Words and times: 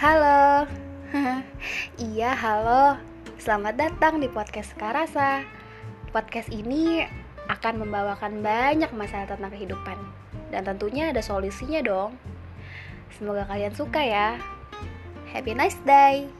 Halo. 0.00 0.64
iya, 2.00 2.32
halo. 2.32 2.96
Selamat 3.36 3.76
datang 3.76 4.16
di 4.16 4.32
podcast 4.32 4.72
Karasa. 4.80 5.44
Podcast 6.08 6.48
ini 6.48 7.04
akan 7.52 7.84
membawakan 7.84 8.40
banyak 8.40 8.88
masalah 8.96 9.28
tentang 9.28 9.52
kehidupan 9.52 10.00
dan 10.48 10.64
tentunya 10.64 11.12
ada 11.12 11.20
solusinya 11.20 11.84
dong. 11.84 12.16
Semoga 13.12 13.44
kalian 13.44 13.76
suka 13.76 14.00
ya. 14.00 14.40
Happy 15.36 15.52
nice 15.52 15.76
day. 15.84 16.32